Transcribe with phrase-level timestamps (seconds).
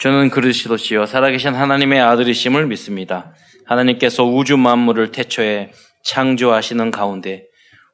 [0.00, 3.34] 저는 그리스도시요 살아계신 하나님의 아들이심을 믿습니다.
[3.66, 5.72] 하나님께서 우주 만물을 태초에
[6.04, 7.46] 창조하시는 가운데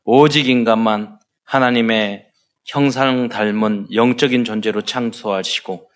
[0.05, 2.27] 오직 인간만 하나님의
[2.65, 5.91] 형상 닮은 영적인 존재로 창조하시고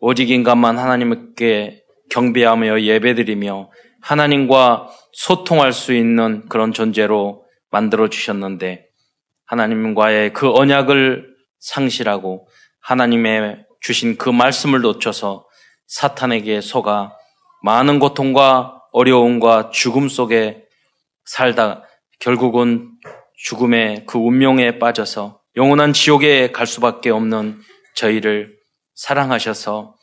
[0.00, 3.70] 오직 인간만 하나님께 경배하며 예배드리며
[4.02, 8.88] 하나님과 소통할 수 있는 그런 존재로 만들어 주셨는데
[9.46, 12.46] 하나님과의 그 언약을 상실하고
[12.82, 15.45] 하나님의 주신 그 말씀을 놓쳐서
[15.86, 17.12] 사탄에게 속아
[17.62, 20.64] 많은 고통과 어려움과 죽음 속에
[21.24, 21.82] 살다
[22.20, 22.90] 결국은
[23.36, 27.60] 죽음의 그 운명에 빠져서 영원한 지옥에 갈 수밖에 없는
[27.94, 28.56] 저희를
[28.94, 29.94] 사랑하셔서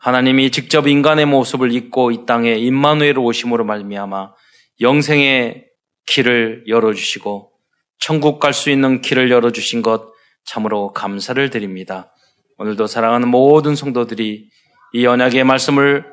[0.00, 4.32] 하나님이 직접 인간의 모습을 입고 이 땅에 임마누엘 오심으로 말미암아
[4.80, 5.66] 영생의
[6.06, 7.52] 길을 열어주시고
[7.98, 10.12] 천국 갈 수 있는 길을 열어주신 것
[10.44, 12.14] 참으로 감사를 드립니다.
[12.58, 14.48] 오늘도 사랑하는 모든 성도들이
[14.92, 16.04] 이 언약의 말씀을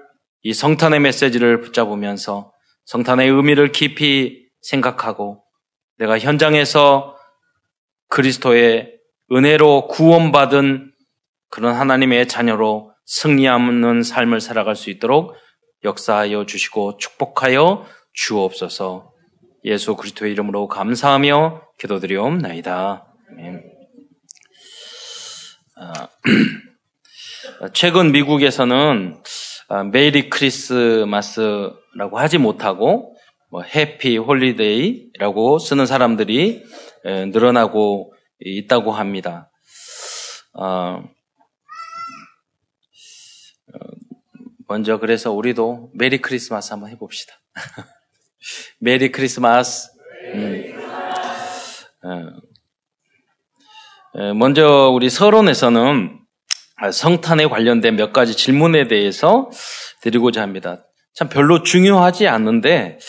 [0.41, 2.51] 이 성탄의 메시지를 붙잡으면서
[2.85, 5.43] 성탄의 의미를 깊이 생각하고
[5.97, 7.15] 내가 현장에서
[8.09, 8.93] 그리스도의
[9.31, 10.91] 은혜로 구원받은
[11.49, 15.35] 그런 하나님의 자녀로 승리하는 삶을 살아갈 수 있도록
[15.83, 19.11] 역사하여 주시고 축복하여 주옵소서
[19.65, 23.05] 예수 그리스도의 이름으로 감사하며 기도드리옵나이다.
[25.77, 26.07] 아,
[27.73, 29.21] 최근 미국에서는
[29.67, 33.15] 아, Merry Christmas라고 하지 못하고
[33.49, 36.63] 뭐 Happy Holiday라고 쓰는 사람들이
[37.03, 39.49] 늘어나고 있다고 합니다.
[40.53, 41.03] 어,
[44.67, 47.33] 먼저 그래서 우리도 Merry Christmas 한번 해봅시다.
[48.79, 49.89] Merry Christmas.
[50.33, 50.73] 음.
[54.13, 56.24] 어, 먼저 우리 서론에서는
[56.91, 59.49] 성탄에 관련된 몇 가지 질문에 대해서
[60.01, 60.85] 드리고자 합니다.
[61.13, 62.99] 참 별로 중요하지 않는데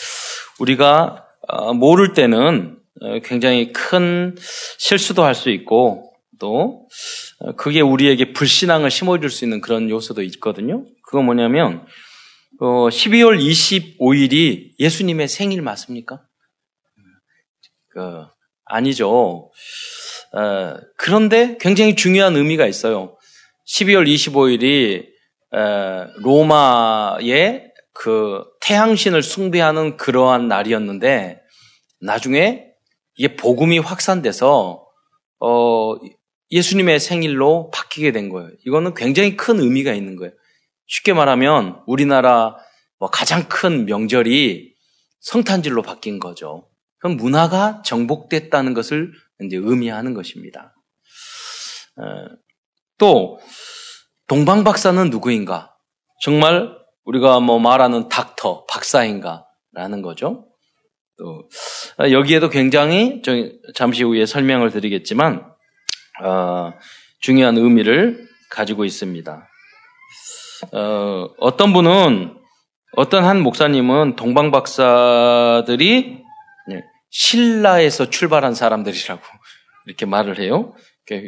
[0.59, 4.35] 우리가 어, 모를 때는 어, 굉장히 큰
[4.77, 6.87] 실수도 할 수 있고 또
[7.57, 10.85] 그게 우리에게 불신앙을 심어줄 수 있는 그런 요소도 있거든요.
[11.03, 11.85] 그거 뭐냐면
[12.59, 16.21] 12월 25일이 예수님의 생일 맞습니까?
[17.89, 18.23] 그,
[18.65, 19.51] 아니죠.
[20.33, 23.16] 어, 그런데 굉장히 중요한 의미가 있어요.
[23.67, 25.07] 12월 25일이
[25.53, 31.41] 어, 로마의 그 태양신을 숭배하는 그러한 날이었는데
[32.01, 32.65] 나중에
[33.17, 34.85] 이게 복음이 확산돼서
[35.39, 35.95] 어,
[36.51, 38.49] 예수님의 생일로 바뀌게 된 거예요.
[38.65, 40.31] 이거는 굉장히 큰 의미가 있는 거예요.
[40.85, 42.55] 쉽게 말하면 우리나라
[42.99, 44.73] 뭐 가장 큰 명절이
[45.19, 46.69] 성탄절로 바뀐 거죠.
[46.99, 49.11] 그럼 문화가 정복됐다는 것을
[49.41, 50.73] 이제 의미하는 것입니다.
[52.97, 53.39] 어, 또
[54.27, 55.75] 동방 박사는 누구인가?
[56.21, 56.75] 정말
[57.05, 60.47] 우리가 뭐 말하는 닥터, 박사인가라는 거죠.
[61.17, 61.47] 또
[61.99, 63.21] 어, 여기에도 굉장히
[63.75, 65.45] 잠시 후에 설명을 드리겠지만
[66.23, 66.73] 어,
[67.19, 69.47] 중요한 의미를 가지고 있습니다.
[70.73, 72.35] 어, 어떤 분은
[72.95, 76.23] 어떤 한 목사님은 동방 박사들이
[77.09, 79.21] 신라에서 출발한 사람들이라고
[79.85, 80.73] 이렇게 말을 해요.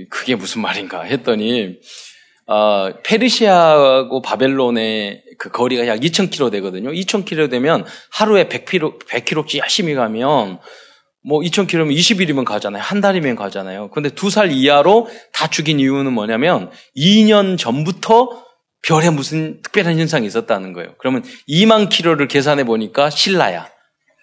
[0.10, 1.80] 그게 무슨 말인가 했더니
[2.48, 6.92] 어, 페르시아하고 바벨론의 그 거리가 약 2,000km 되거든요.
[6.92, 10.60] 2,000km 되면 하루에 100km, 100km씩 열심히 가면
[11.24, 12.82] 뭐 2,000km면 20일이면 가잖아요.
[12.82, 13.90] 한 달이면 가잖아요.
[13.92, 18.44] 근데 두 살 이하로 다 죽인 이유는 뭐냐면 2년 전부터
[18.82, 20.96] 별에 무슨 특별한 현상이 있었다는 거예요.
[20.98, 23.70] 그러면 2만 킬로를 계산해 보니까 신라야.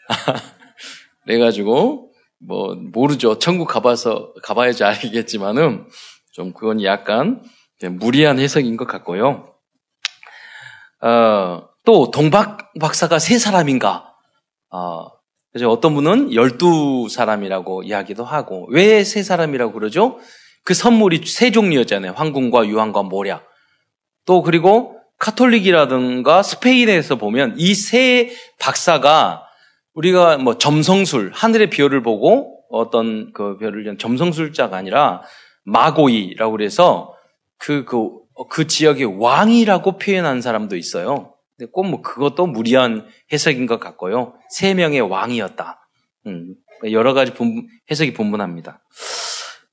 [1.25, 2.06] 그래가지고
[2.38, 3.38] 뭐 모르죠.
[3.38, 5.86] 천국 가봐서 가봐야지 알겠지만은
[6.32, 7.42] 좀 그건 약간
[7.82, 9.54] 무리한 해석인 것 같고요.
[11.02, 14.14] 어, 또 동박 박사가 세 사람인가?
[14.70, 15.06] 어,
[15.52, 20.18] 그래서 어떤 분은 열두 사람이라고 이야기도 하고 왜 세 사람이라고 그러죠?
[20.64, 22.12] 그 선물이 세 종류였잖아요.
[22.12, 23.47] 황궁과 유황과 모략.
[24.26, 29.46] 또 그리고 카톨릭이라든가 스페인에서 보면 이 세 박사가
[29.97, 35.22] 우리가 뭐 점성술, 하늘의 별을 보고 어떤 그 별을 점성술자가 아니라
[35.65, 37.15] 마고이라고 그래서
[37.59, 38.10] 그, 그,
[38.51, 41.34] 그 지역의 왕이라고 표현한 사람도 있어요.
[41.57, 44.34] 근데 꼭 뭐 그것도 무리한 해석인 것 같고요.
[44.51, 45.89] 세 명의 왕이었다.
[46.27, 46.54] 음,
[46.91, 48.83] 여러 가지 분, 해석이 분분합니다.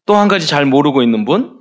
[0.06, 1.60] 또 한 가지 잘 모르고 있는 분,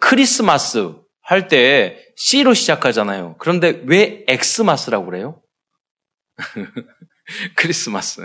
[0.00, 3.34] 크리스마스 할 때 C로 시작하잖아요.
[3.38, 5.42] 그런데 왜 엑스마스라고 그래요?
[7.56, 8.20] 크리스마스.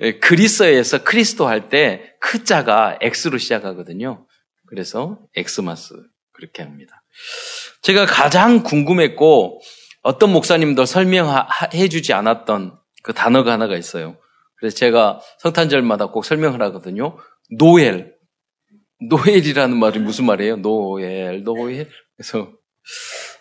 [0.00, 4.26] 예, 그리스에서 크리스도 할때 크자가 X로 시작하거든요.
[4.66, 5.94] 그래서 X-mas
[6.32, 7.02] 그렇게 합니다.
[7.82, 9.60] 제가 가장 궁금했고
[10.02, 14.16] 어떤 목사님도 설명해 주지 않았던 그 단어가 하나가 있어요.
[14.56, 17.18] 그래서 제가 성탄절마다 꼭 설명을 하거든요.
[17.58, 18.14] 노엘.
[19.08, 20.56] 노엘이라는 말이 무슨 말이에요?
[20.56, 21.88] 노엘, 노엘.
[22.16, 22.52] 그래서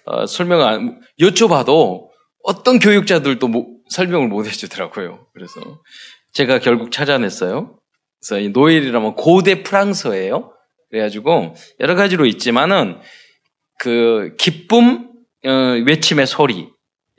[0.06, 2.08] 어, 설명 안 여쭤봐도
[2.44, 5.28] 어떤 교육자들도 뭐, 설명을 못 해주더라고요.
[5.34, 5.82] 그래서
[6.34, 7.80] 제가 결국 찾아냈어요.
[8.20, 10.54] 그래서 이 노엘이라면 고대 프랑스어예요.
[10.90, 13.00] 그래가지고 여러 가지로 있지만은
[13.80, 15.10] 그 기쁨
[15.46, 15.52] 어,
[15.86, 16.70] 외침의 소리,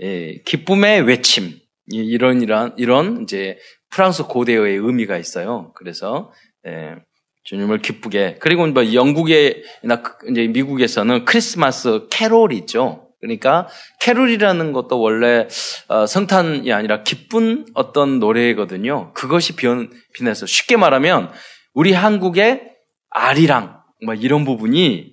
[0.01, 1.59] 예, 기쁨의 외침
[1.91, 3.59] 이런 이런 이런 이제
[3.91, 5.73] 프랑스 고대어의 의미가 있어요.
[5.75, 6.31] 그래서
[6.67, 6.97] 예,
[7.45, 13.10] 주님을 기쁘게 그리고 뭐 영국에나 이제 미국에서는 크리스마스 캐롤 있죠.
[13.21, 13.69] 그러니까
[14.01, 15.47] 캐롤이라는 것도 원래
[15.89, 19.13] 어, 성탄이 아니라 기쁜 어떤 노래거든요.
[19.13, 21.31] 그것이 변, 빛나서 쉽게 말하면
[21.75, 22.71] 우리 한국의
[23.11, 25.13] 아리랑 뭐 이런 부분이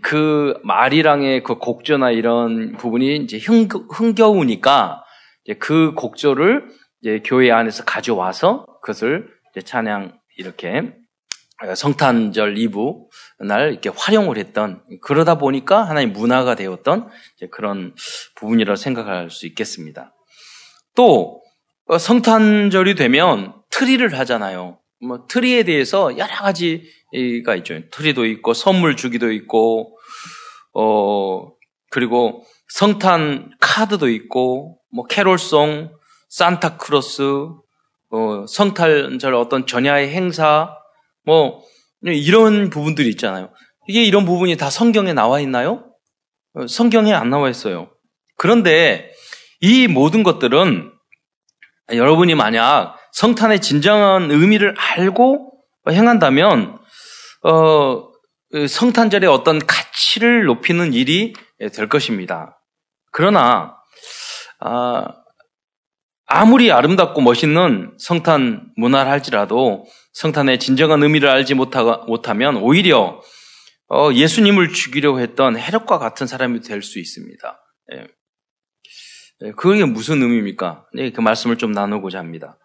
[0.00, 5.04] 그 아리랑의 그 곡조나 이런 부분이 이제 흥, 흥겨우니까
[5.44, 6.68] 이제 그 곡조를
[7.02, 9.28] 이제 교회 안에서 가져와서 그것을
[9.64, 10.92] 찬양 이렇게
[11.74, 12.78] 성탄절 이브
[13.44, 17.08] 날 이렇게 활용을 했던 그러다 보니까 하나의 문화가 되었던
[17.50, 17.94] 그런
[18.36, 20.14] 부분이라고 생각할 수 있겠습니다.
[20.94, 21.42] 또
[21.86, 24.78] 어, 성탄절이 되면 트리를 하잖아요.
[25.00, 27.80] 뭐 트리에 대해서 여러 가지가 있죠.
[27.90, 29.98] 트리도 있고 선물 주기도 있고
[30.74, 31.50] 어
[31.90, 35.90] 그리고 성탄 카드도 있고 뭐 캐롤송,
[36.28, 37.22] 산타클로스,
[38.10, 40.76] 어, 성탄절 어떤 전야의 행사
[41.24, 41.62] 뭐
[42.04, 43.50] 이런 부분들이 있잖아요.
[43.88, 45.84] 이게 이런 부분이 다 성경에 나와 있나요?
[46.54, 47.90] 어, 성경에 안 나와 있어요.
[48.36, 49.12] 그런데
[49.60, 50.92] 이 모든 것들은
[51.92, 55.52] 여러분이 만약 성탄의 진정한 의미를 알고
[55.88, 56.78] 행한다면
[57.44, 58.08] 어,
[58.68, 61.32] 성탄절의 어떤 가치를 높이는 일이
[61.74, 62.58] 될 것입니다.
[63.10, 63.76] 그러나
[64.60, 65.06] 아,
[66.26, 73.20] 아무리 아름답고 멋있는 성탄 문화를 할지라도 성탄의 진정한 의미를 알지 못하면 오히려
[73.88, 77.60] 어, 예수님을 죽이려고 했던 해력과 같은 사람이 될 수 있습니다.
[77.94, 78.06] 예.
[79.44, 79.52] 예.
[79.52, 80.86] 그게 무슨 의미입니까?
[80.94, 82.58] 네, 그 말씀을 좀 나누고자 합니다.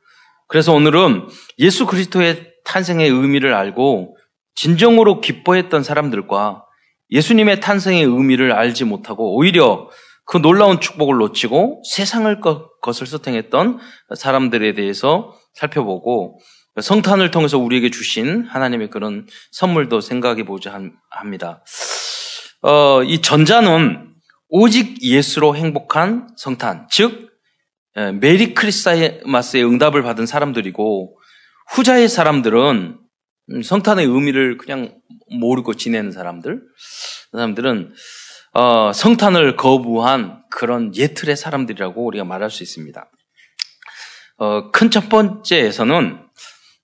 [0.48, 1.28] 그래서 오늘은
[1.60, 4.18] 예수 그리스도의 탄생의 의미를 알고
[4.56, 6.64] 진정으로 기뻐했던 사람들과
[7.10, 9.90] 예수님의 탄생의 의미를 알지 못하고 오히려
[10.26, 12.42] 그 놀라운 축복을 놓치고 세상을
[12.82, 13.80] 것을 소탱했던
[14.16, 16.40] 사람들에 대해서 살펴보고
[16.82, 20.80] 성탄을 통해서 우리에게 주신 하나님의 그런 선물도 생각해 보자
[21.10, 21.64] 합니다.
[22.62, 24.14] 어, 이 전자는
[24.50, 27.28] 오직 예수로 행복한 성탄, 즉
[28.22, 31.18] 메리 크리스마스의 응답을 받은 사람들이고
[31.70, 33.00] 후자의 사람들은
[33.64, 34.96] 성탄의 의미를 그냥
[35.40, 36.62] 모르고 지내는 사람들,
[37.32, 37.94] 사람들은
[38.54, 43.10] 어, 성탄을 거부한 그런 예틀의 사람들이라고 우리가 말할 수 있습니다.
[44.38, 46.27] 어, 큰 첫 번째에서는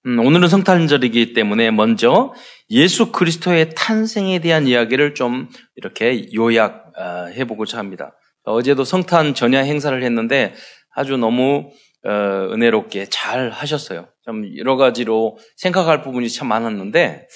[0.06, 2.34] 음, 오늘은 성탄절이기 때문에 먼저
[2.70, 8.14] 예수 그리스도의 탄생에 대한 이야기를 좀 이렇게 요약해 어, 보고자 합니다.
[8.44, 10.54] 어제도 성탄 전야 행사를 했는데
[10.94, 11.72] 아주 너무
[12.06, 12.10] 어,
[12.52, 14.10] 은혜롭게 잘 하셨어요.
[14.26, 17.28] 좀 여러 가지로 생각할 부분이 참 많았는데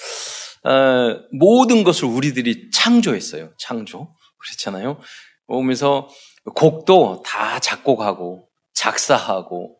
[0.64, 3.50] 어, 모든 것을 우리들이 창조했어요.
[3.56, 4.98] 창조 그렇잖아요.
[5.46, 6.08] 오면서
[6.54, 9.77] 곡도 다 작곡하고 작사하고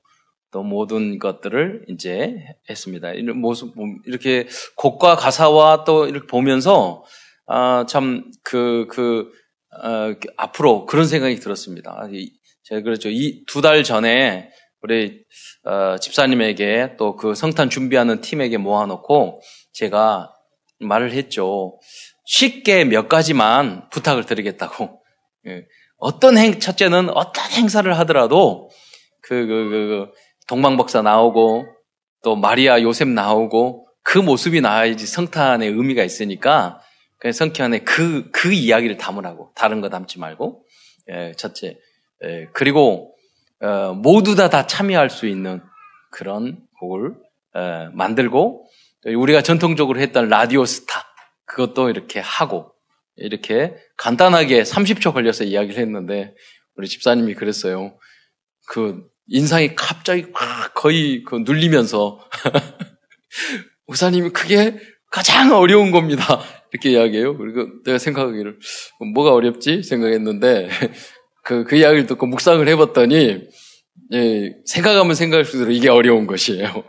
[0.51, 2.37] 또 모든 것들을 이제
[2.71, 3.13] 했습니다.
[3.13, 3.75] 이런 모습,
[4.07, 7.05] 이렇게 곡과 가사와 또 이렇게 보면서,
[7.47, 9.31] 아, 참, 그, 그,
[9.83, 12.01] 어, 앞으로 그런 생각이 들었습니다.
[12.65, 13.09] 제가 그렇죠.
[13.11, 14.51] 이 두 달 전에
[14.83, 15.21] 우리,
[15.65, 19.41] 어, 집사님에게 또 그 성탄 준비하는 팀에게 모아놓고
[19.73, 20.33] 제가
[20.81, 21.79] 말을 했죠.
[22.25, 25.01] 쉽게 몇 가지만 부탁을 드리겠다고.
[25.49, 25.65] 예.
[25.99, 28.71] 어떤 행, 첫째는 어떤 행사를 하더라도
[29.23, 30.13] 그, 그, 그, 그
[30.49, 31.67] 동방박사 나오고
[32.25, 36.81] 또 마리아 요셉 나오고 그 모습이 나와야지 성탄의 의미가 있으니까
[37.19, 39.53] 그 성탄에 그, 그 이야기를 담으라고.
[39.55, 40.65] 다른 거 담지 말고.
[41.11, 41.77] 예, 첫째.
[42.25, 43.15] 예, 그리고,
[43.61, 45.61] 어, 모두 다 다 참여할 수 있는
[46.11, 47.17] 그런 곡을
[47.55, 48.67] 어, 만들고
[49.05, 51.05] 우리가 전통적으로 했던 라디오 스타
[51.45, 52.73] 그것도 이렇게 하고
[53.17, 56.35] 이렇게 간단하게 30초 걸려서 이야기를 했는데
[56.77, 57.99] 우리 집사님이 그랬어요.
[58.69, 60.27] 그 인상이 갑자기
[60.75, 62.21] 거의 그 눌리면서
[63.87, 64.79] 목사님이 그게
[65.11, 66.41] 가장 어려운 겁니다.
[66.73, 67.37] 이렇게 이야기해요.
[67.37, 68.59] 그리고 내가 생각하기를
[69.15, 70.69] 뭐가 어렵지 생각했는데
[71.45, 73.41] 그, 그 이야기를 듣고 묵상을 해봤더니
[74.13, 76.85] 예, 생각하면 생각할수록 이게 어려운 것이에요.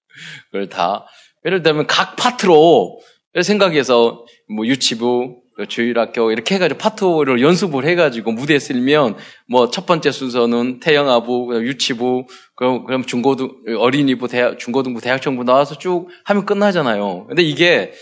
[0.50, 1.06] 그걸 다
[1.44, 3.00] 예를 들면 각 파트로
[3.42, 9.16] 생각해서 뭐 유치부, 주일학교 이렇게 해가지고 파트를 연습을 해가지고 무대에 쓰면
[9.48, 16.08] 뭐 첫 번째 순서는 태영아부, 유치부, 그럼, 그럼 중고등, 어린이부, 대학, 중고등부, 대학청부 나와서 쭉
[16.24, 17.26] 하면 끝나잖아요.
[17.28, 17.92] 근데 이게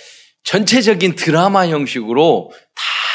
[0.44, 2.50] 전체적인 드라마 형식으로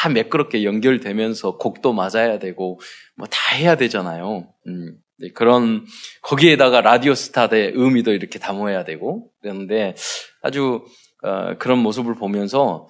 [0.02, 2.80] 다 매끄럽게 연결되면서 곡도 맞아야 되고
[3.18, 4.48] 뭐 다 해야 되잖아요.
[4.68, 5.86] 음, 네, 그런
[6.22, 9.96] 거기에다가 라디오 스타의 의미도 이렇게 담아야 되고 그런데
[10.42, 10.86] 아주
[11.22, 12.88] 어, 그런 모습을 보면서 어,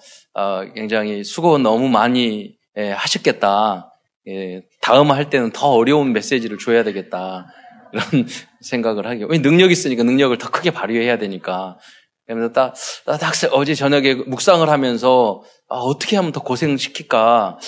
[0.74, 3.92] 굉장히 수고 너무 많이 예, 하셨겠다.
[4.28, 7.46] 예, 다음 할 때는 더 어려운 메시지를 줘야 되겠다.
[7.92, 8.04] 이런
[8.60, 9.24] 생각을 하게.
[9.28, 11.78] 왜 능력 있으니까 능력을 더 크게 발휘해야 되니까.
[12.26, 17.58] 그러면서 딱, 딱 어제 저녁에 묵상을 하면서 아, 어떻게 하면 더 고생시킬까.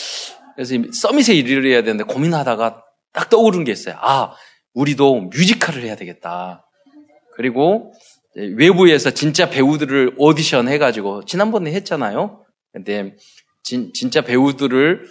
[0.55, 3.97] 그래서 서밋에 일을 해야 되는데 고민하다가 딱 떠오른 게 있어요.
[3.99, 4.33] 아,
[4.75, 6.65] 우리도 뮤지컬을 해야 되겠다.
[7.37, 7.93] 그리고
[8.37, 12.42] 외부에서 진짜 배우들을 오디션 해가지고 지난번에 했잖아요.
[12.73, 13.15] 근데
[13.63, 15.07] 진, 진짜 배우들을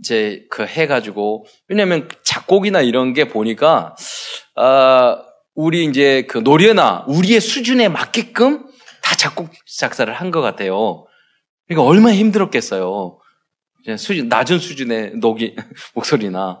[0.00, 3.94] 이제 그 해가지고 왜냐면 작곡이나 이런 게 보니까
[4.56, 5.22] 아
[5.54, 8.66] 우리 이제 그 노래나 우리의 수준에 맞게끔
[9.02, 11.06] 다 작곡 작사를 한 것 같아요.
[11.66, 13.18] 그러니까 얼마나 힘들었겠어요.
[13.98, 15.54] 수준 낮은 수준의 녹이
[15.94, 16.60] 목소리나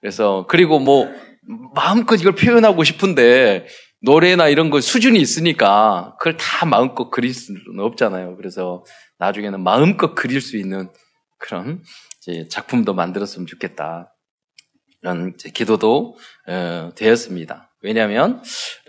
[0.00, 1.08] 그래서 그리고 뭐
[1.74, 3.66] 마음껏 이걸 표현하고 싶은데
[4.02, 8.36] 노래나 이런 거 수준이 있으니까 그걸 다 마음껏 그릴 수는 없잖아요.
[8.36, 8.84] 그래서
[9.18, 10.90] 나중에는 마음껏 그릴 수 있는
[11.38, 11.82] 그런
[12.50, 14.12] 작품도 만들었으면 좋겠다.
[15.02, 16.16] 이런 기도도
[16.48, 17.70] 어, 되었습니다.
[17.82, 18.42] 왜냐하면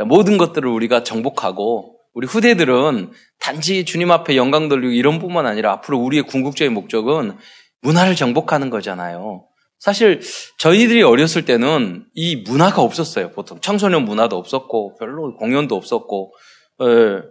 [0.06, 6.00] 모든 것들을 우리가 정복하고 우리 후대들은 단지 주님 앞에 영광 돌리고 이런 뿐만 아니라 앞으로
[6.00, 7.38] 우리의 궁극적인 목적은
[7.82, 9.46] 문화를 정복하는 거잖아요.
[9.78, 10.22] 사실
[10.58, 13.32] 저희들이 어렸을 때는 이 문화가 없었어요.
[13.32, 16.34] 보통 청소년 문화도 없었고 별로 공연도 없었고
[16.82, 17.22] 예.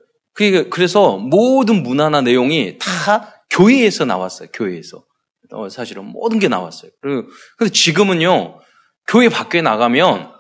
[0.71, 4.49] 그래서 모든 문화나 내용이 다 교회에서 나왔어요.
[4.52, 5.05] 교회에서
[5.52, 6.90] 어, 사실은 모든 게 나왔어요.
[7.00, 8.59] 그리고 근데 지금은요
[9.07, 10.33] 교회 밖에 나가면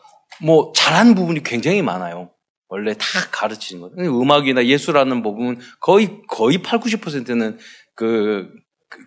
[0.42, 2.30] 뭐 잘하는 부분이 굉장히 많아요.
[2.68, 4.20] 원래 다 가르치는 거예요.
[4.20, 7.58] 음악이나 예술하는 부분 거의 거의 8, 90%는
[7.94, 8.50] 그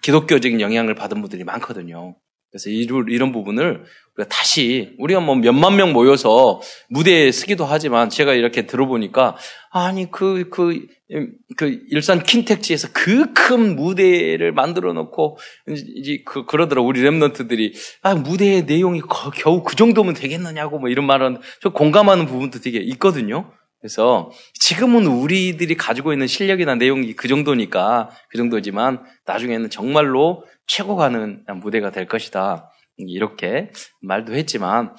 [0.02, 2.16] 기독교적인 영향을 받은 분들이 많거든요.
[2.52, 3.84] 그래서 이런 부분을
[4.16, 9.38] 우리가 다시 우리가 뭐 몇만 명 모여서 무대에 쓰기도 하지만 제가 이렇게 들어보니까
[9.72, 11.28] 아니 그 그 그,
[11.58, 15.38] 그 일산 킨텍지에서 그 큰 무대를 만들어 놓고
[15.68, 19.02] 이제 그 그러더라 우리 랩런트들이 아 무대의 내용이
[19.36, 23.52] 겨우 그 정도면 되겠느냐고 뭐 이런 말은 저 공감하는 부분도 되게 있거든요.
[23.82, 31.44] 그래서 지금은 우리들이 가지고 있는 실력이나 내용이 그 정도니까 그 정도지만 나중에는 정말로 최고 가는
[31.56, 32.72] 무대가 될 것이다.
[32.98, 33.72] 이렇게
[34.02, 34.96] 말도 했지만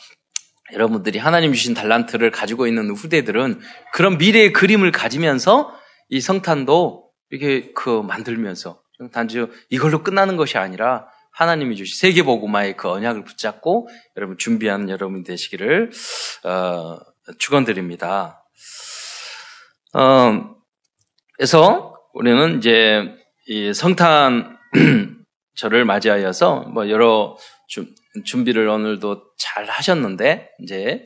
[0.73, 3.61] 여러분들이 하나님 주신 달란트를 가지고 있는 후대들은
[3.93, 5.73] 그런 미래의 그림을 가지면서
[6.09, 13.23] 이 성탄도 이렇게 그 만들면서 단지 이걸로 끝나는 것이 아니라 하나님이 주신 세계보고마의 그 언약을
[13.23, 15.93] 붙잡고 여러분 준비하는 여러분 되시기를
[16.45, 16.99] 어,
[17.39, 18.45] 축원드립니다.
[19.95, 20.57] 어,
[21.37, 23.15] 그래서 우리는 이제
[23.47, 24.59] 이 성탄
[25.55, 27.37] 저를 맞이하여서 뭐 여러
[27.69, 27.87] 주,
[28.25, 31.05] 준비를 오늘도 잘 하셨는데 이제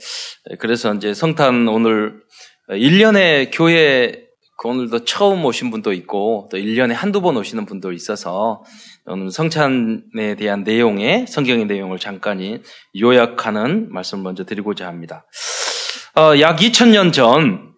[0.58, 2.22] 그래서 이제 성탄 오늘
[2.68, 4.24] 1년에 교회
[4.56, 8.62] 그 오늘도 처음 오신 분도 있고 또 1년에 한두 번 오시는 분도 있어서
[9.06, 12.62] 오늘 성찬에 대한 내용의 성경의 내용을 잠깐
[12.98, 15.26] 요약하는 말씀을 먼저 드리고자 합니다.
[16.16, 17.74] 어, 약 2000년 전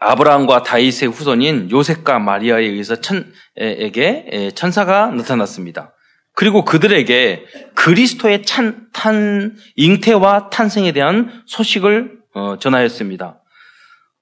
[0.00, 5.93] 아브라함과 다윗의 후손인 요셉과 마리아에 의해서 천 에게 천사가 나타났습니다.
[6.34, 13.40] 그리고 그들에게 그리스도의 찬, 탄, 잉태와 탄생에 대한 소식을 어, 전하였습니다.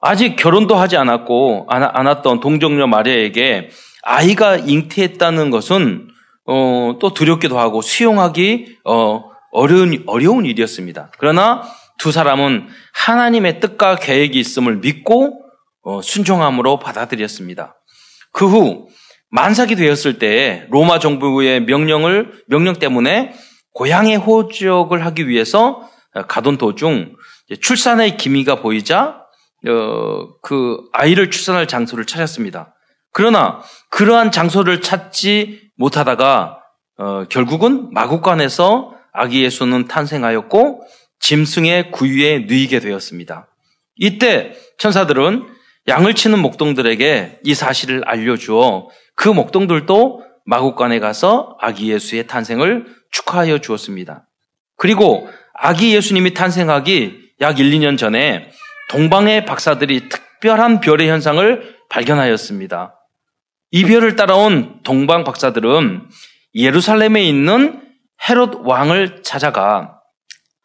[0.01, 3.71] 아직 결혼도 하지 않았고, 않았던 동정녀 마리아에게
[4.03, 6.09] 아이가 잉태했다는 것은,
[6.45, 11.13] 어, 또 두렵기도 하고 수용하기, 어, 어려운, 어려운 일이었습니다.
[11.19, 11.63] 그러나
[11.99, 15.41] 두 사람은 하나님의 뜻과 계획이 있음을 믿고,
[15.83, 17.77] 어, 순종함으로 받아들였습니다.
[18.33, 18.89] 그 후
[19.33, 23.33] 만삭이 되었을 때 로마 정부의 명령을 명령 때문에
[23.73, 25.89] 고향에 호적을 하기 위해서
[26.29, 27.17] 가던 도중
[27.61, 29.23] 출산의 기미가 보이자
[29.67, 32.75] 어, 그 아이를 출산할 장소를 찾았습니다.
[33.13, 36.59] 그러나 그러한 장소를 찾지 못하다가
[36.99, 40.83] 어, 결국은 마국간에서 아기 예수는 탄생하였고
[41.21, 43.49] 짐승의 구유에 누이게 되었습니다.
[43.97, 45.47] 이때 천사들은
[45.89, 54.27] 양을 치는 목동들에게 이 사실을 알려주어 그 목동들도 마국간에 가서 아기 예수의 탄생을 축하하여 주었습니다.
[54.77, 58.51] 그리고 아기 예수님이 탄생하기 약 1, 2년 전에
[58.89, 62.95] 동방의 박사들이 특별한 별의 현상을 발견하였습니다.
[63.71, 66.09] 이 별을 따라온 동방 박사들은
[66.55, 67.81] 예루살렘에 있는
[68.29, 70.01] 헤롯 왕을 찾아가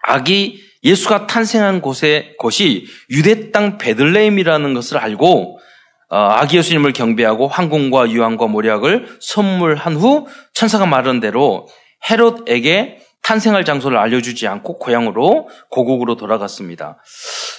[0.04, 5.62] 아기 예수가 탄생한 곳에 곳이 유대 땅 베들레헴이라는 것을 알고 어,
[6.10, 11.68] 아기 예수님을 경배하고 황궁과 유황과 모략을 선물한 후 천사가 말한 대로
[12.10, 16.98] 헤롯에게 탄생할 장소를 알려주지 않고 고향으로 고국으로 돌아갔습니다.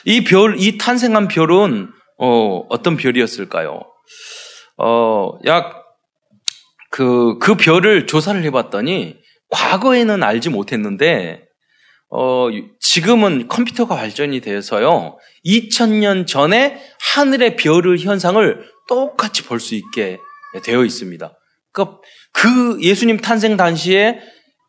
[0.06, 3.82] 이 별, 이 탄생한 별은 어, 어떤 별이었을까요?
[4.78, 5.84] 어, 약
[6.90, 9.16] 그, 그 별을 조사를 해봤더니
[9.50, 11.47] 과거에는 알지 못했는데
[12.10, 12.48] 어,
[12.80, 16.80] 지금은 컴퓨터가 발전이 되어서요, 2000년 전에
[17.14, 20.18] 하늘의 별의 현상을 똑같이 볼 수 있게
[20.64, 21.38] 되어 있습니다.
[21.72, 21.98] 그러니까
[22.32, 24.20] 그 예수님 탄생 당시에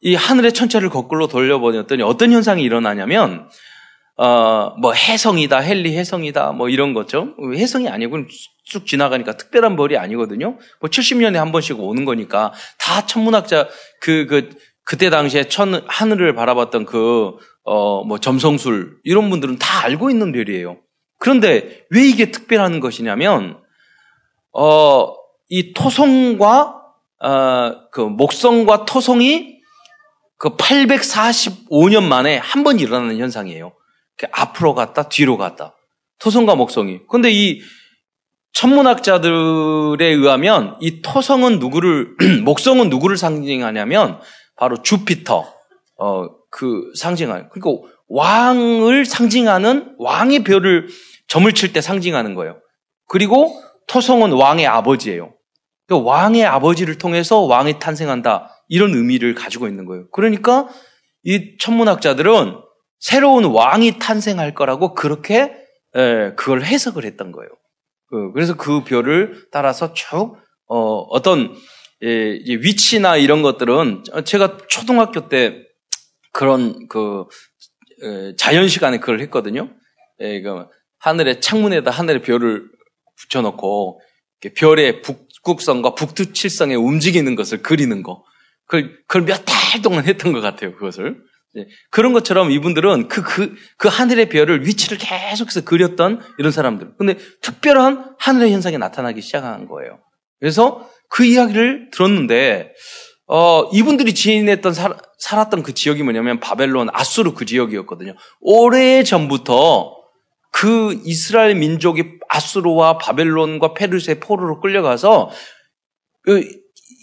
[0.01, 3.49] 이 하늘의 천체를 거꾸로 돌려보냈더니 어떤 현상이 일어나냐면,
[4.17, 7.35] 어, 뭐 해성이다, 헬리 해성이다, 뭐 이런 거죠.
[7.55, 8.25] 해성이 아니고
[8.65, 10.57] 쭉 지나가니까 특별한 벌이 아니거든요.
[10.81, 13.67] 뭐 70년에 한 번씩 오는 거니까 다 천문학자
[14.01, 14.49] 그, 그,
[14.89, 20.79] 그때 당시에 천, 하늘을 바라봤던 그, 어, 뭐, 점성술, 이런 분들은 다 알고 있는 별이에요.
[21.19, 23.59] 그런데 왜 이게 특별한 것이냐면,
[24.51, 25.13] 어,
[25.47, 26.81] 이 토성과,
[27.21, 29.59] 어, 그 목성과 토성이
[30.39, 33.73] 그 845년 만에 한 번 일어나는 현상이에요.
[34.31, 35.75] 앞으로 갔다, 뒤로 갔다.
[36.19, 37.01] 토성과 목성이.
[37.07, 37.61] 근데 이
[38.53, 44.19] 천문학자들에 의하면 이 토성은 누구를, 목성은 누구를 상징하냐면
[44.59, 45.53] 바로 주피터,
[45.99, 50.87] 어, 그 상징하는, 그러니까 왕을 상징하는 왕의 별을
[51.27, 52.59] 점을 칠 때 상징하는 거예요.
[53.07, 55.33] 그리고 토성은 왕의 아버지예요.
[55.87, 58.49] 그러니까 왕의 아버지를 통해서 왕이 탄생한다.
[58.67, 60.09] 이런 의미를 가지고 있는 거예요.
[60.11, 60.67] 그러니까
[61.23, 62.57] 이 천문학자들은
[62.99, 65.55] 새로운 왕이 탄생할 거라고 그렇게
[65.95, 67.49] 에, 그걸 해석을 했던 거예요.
[68.09, 70.35] 그, 그래서 그 별을 따라서 쭉
[70.67, 71.55] 어, 떤 예,
[72.01, 75.63] 위치나 이런 것들은 제가 초등학교 때
[76.31, 77.25] 그런 그
[78.01, 79.69] 에, 자연 시간에 그걸 했거든요.
[80.21, 80.65] 예, 그
[80.99, 82.69] 하늘의 창문에다 하늘의 별을
[83.17, 84.01] 붙여놓고
[84.55, 88.23] 별의 북극성과 북두칠성에 움직이는 것을 그리는 거.
[88.65, 90.73] 그걸, 그걸 몇 달 동안 했던 것 같아요.
[90.75, 91.21] 그것을.
[91.57, 96.93] 예, 그런 것처럼 이분들은 그, 그, 그 하늘의 별을 위치를 계속해서 그렸던 이런 사람들.
[96.97, 99.99] 근데 특별한 하늘의 현상이 나타나기 시작한 거예요.
[100.39, 102.71] 그래서 그 이야기를 들었는데,
[103.27, 108.15] 어, 이분들이 지인했던, 살, 살았던 그 지역이 뭐냐면 바벨론, 아수르 그 지역이었거든요.
[108.41, 109.95] 오래 전부터
[110.51, 115.29] 그 이스라엘 민족이 아수르와 바벨론과 페르시의 포로로 끌려가서
[116.23, 116.43] 그,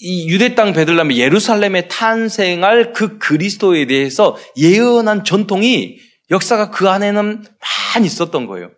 [0.03, 5.97] 이 유대 땅 베들레헴 예루살렘에 탄생할 그 그리스도에 대해서 예언한 전통이
[6.31, 7.45] 역사가 그 안에는
[7.95, 8.73] 많이 있었던 거예요.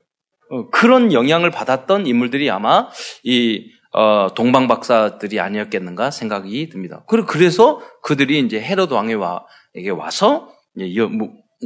[0.50, 2.88] 어, 그런 영향을 받았던 인물들이 아마
[3.24, 7.04] 이 어, 동방 박사들이 아니었겠는가 생각이 듭니다.
[7.26, 10.52] 그래서 그들이 이제 헤로드 왕에게 와서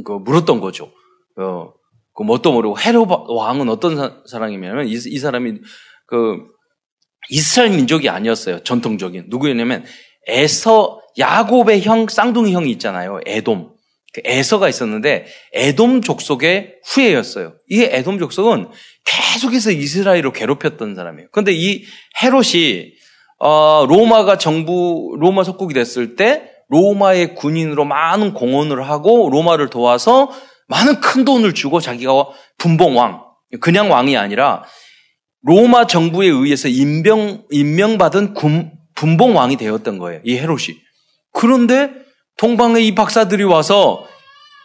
[0.05, 0.91] 그 물었던 거죠.
[1.37, 1.73] 어,
[2.13, 5.59] 그 뭣도 모르고 헤로드 왕은 어떤 사람이냐면 이, 이 사람이
[6.07, 6.37] 그
[7.29, 8.63] 이스라엘 민족이 아니었어요.
[8.63, 9.85] 전통적인 누구였냐면
[10.27, 13.19] 에서 야곱의 형 쌍둥이 형이 있잖아요.
[13.25, 13.72] 에돔.
[14.13, 17.55] 그 에서가 있었는데 에돔 족속의 후예였어요.
[17.69, 18.67] 이 에돔 족속은
[19.05, 21.29] 계속해서 이스라엘을 괴롭혔던 사람이에요.
[21.31, 21.83] 그런데 이
[22.21, 22.93] 헤롯이
[23.39, 30.29] 어, 로마가 정부 로마 속국이 됐을 때 로마의 군인으로 많은 공헌을 하고 로마를 도와서
[30.67, 33.21] 많은 큰 돈을 주고 자기가 분봉왕
[33.59, 34.63] 그냥 왕이 아니라
[35.41, 40.21] 로마 정부에 의해서 임명 임명받은 군, 분봉왕이 되었던 거예요.
[40.23, 40.77] 이 헤롯이.
[41.33, 42.02] 그런데
[42.43, 44.05] 동방의 이 박사들이 와서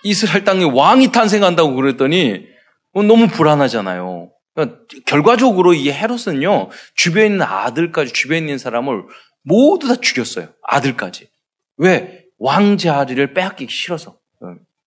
[0.03, 2.45] 이스라엘 땅에 왕이 탄생한다고 그랬더니
[2.93, 4.33] 너무 불안하잖아요.
[4.53, 9.05] 그러니까 결과적으로 이 헤롯은요, 주변에 있는 아들까지, 주변에 있는 사람을
[9.45, 10.49] 모두 다 죽였어요.
[10.65, 11.29] 아들까지.
[11.77, 12.25] 왜?
[12.39, 14.19] 왕 자리를 빼앗기기 싫어서.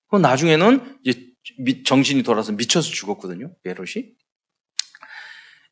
[0.09, 1.17] 그 나중에는 이제
[1.85, 3.51] 정신이 돌아서 미쳐서 죽었거든요.
[3.65, 4.03] 헤롯이.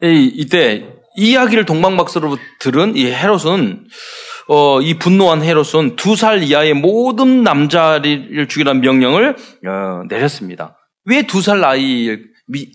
[0.02, 3.90] 이때 이야기를 동방박사로 들은 이 헤롯은
[4.52, 9.36] 어, 이 분노한 헤롯은 두 살 이하의 모든 남자를 죽이라는 명령을
[9.68, 10.78] 어, 내렸습니다.
[11.06, 12.18] 왜 두살 아이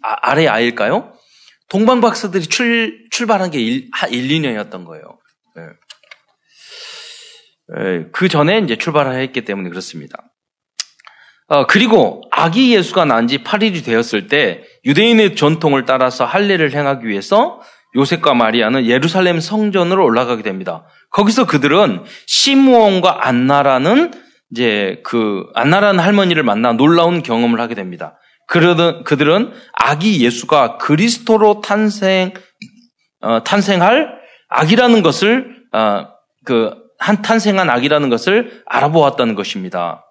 [0.02, 1.12] 아, 아래 아이일까요?
[1.68, 5.18] 동방 박사들이 출, 출발한 게 1, 1 2년이었던 거예요.
[5.56, 5.62] 네.
[7.76, 10.18] 네, 그 전에 이제 출발을 했기 때문에 그렇습니다.
[11.48, 17.60] 어, 그리고 아기 예수가 난 지 8일이 되었을 때 유대인의 전통을 따라서 할례를 행하기 위해서
[17.96, 20.85] 요셉과 마리아는 예루살렘 성전으로 올라가게 됩니다.
[21.11, 24.12] 거기서 그들은 시므온과 안나라는
[24.50, 28.18] 이제 그 안나라는 할머니를 만나 놀라운 경험을 하게 됩니다.
[28.48, 32.35] 그러던 그들은 아기 예수가 그리스도로 탄생
[33.20, 36.07] 어, 탄생할 아기라는 것을 어,
[36.44, 40.04] 그한 탄생한 아기라는 것을 알아보았다는 것입니다.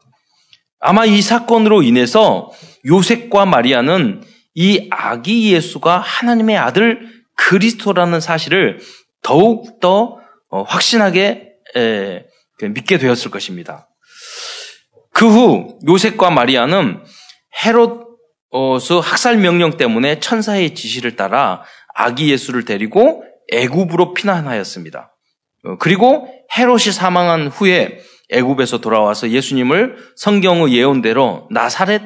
[0.79, 2.49] 아마 이 사건으로 인해서
[2.85, 4.23] 요셉과 마리아는
[4.55, 8.79] 이 아기 예수가 하나님의 아들 그리스도라는 사실을
[9.21, 10.19] 더욱더
[10.49, 13.89] 어, 확신하게 그 믿게 되었을 것입니다.
[15.13, 17.03] 그 후 요셉과 마리아는
[17.65, 18.03] 헤롯
[19.01, 21.63] 학살 명령 때문에 천사의 지시를 따라
[21.95, 25.15] 아기 예수를 데리고 애굽으로 피난하였습니다.
[25.65, 32.01] 어, 그리고 헤롯이 사망한 후에 애굽에서 돌아와서 예수님을 성경의 예언대로 나사렛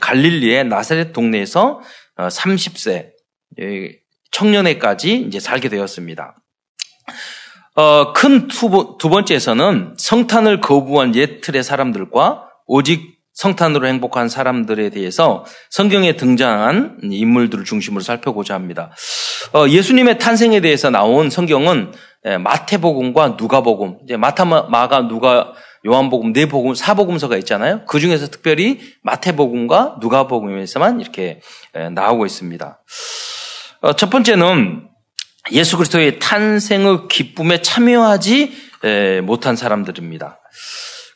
[0.00, 1.80] 갈릴리의 나사렛 동네에서
[2.18, 3.62] 30세 어,
[4.30, 6.36] 청년회까지 이제 살게 되었습니다.
[7.74, 16.98] 어, 큰두 번째에서는 성탄을 거부한 옛 틀의 사람들과 오직 성탄으로 행복한 사람들에 대해서 성경에 등장한
[17.04, 18.90] 인물들을 중심으로 살펴보자 합니다.
[19.54, 21.92] 어, 예수님의 탄생에 대해서 나온 성경은
[22.26, 25.52] 예, 마태복음과 누가복음, 이제 마타, 마가, 누가,
[25.86, 27.82] 요한복음, 네 복음, 사복음서가 있잖아요.
[27.86, 31.40] 그 중에서 특별히 마태복음과 누가복음에서만 이렇게
[31.76, 32.82] 예, 나오고 있습니다.
[33.80, 34.88] 어, 첫 번째는
[35.52, 40.40] 예수 그리스도의 탄생의 기쁨에 참여하지 예, 못한 사람들입니다.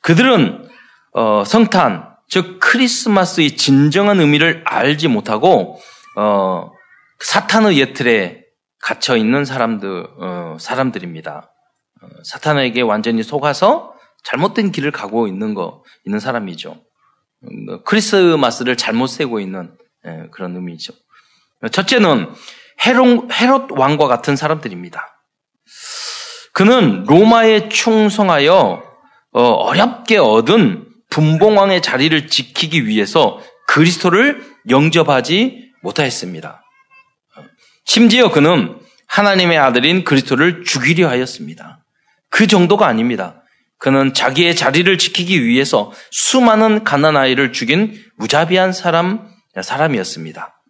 [0.01, 0.69] 그들은
[1.13, 5.81] 어, 성탄, 즉 크리스마스의 진정한 의미를 알지 못하고
[6.17, 6.71] 어,
[7.21, 8.43] 사탄의 예틀에
[8.81, 11.53] 갇혀 있는 사람들 어, 사람들입니다.
[12.03, 13.93] 어, 사탄에게 완전히 속아서
[14.25, 16.81] 잘못된 길을 가고 있는 거 있는 사람이죠.
[17.45, 20.95] 음, 크리스마스를 잘못 세고 있는 예, 그런 의미죠.
[21.71, 22.33] 첫째는
[22.85, 25.07] 헤롯, 왕과 같은 사람들입니다.
[26.53, 28.83] 그는 로마에 충성하여
[29.35, 36.63] 어, 어렵게 얻은 분봉왕의 자리를 지키기 위해서 그리스도를 영접하지 못하였습니다.
[37.85, 41.85] 심지어 그는 하나님의 아들인 그리스도를 죽이려 하였습니다.
[42.31, 43.43] 그 정도가 아닙니다.
[43.79, 49.29] 그는 자기의 자리를 지키기 위해서 수많은 가난아이를 죽인 무자비한 사람,
[49.61, 50.62] 사람이었습니다.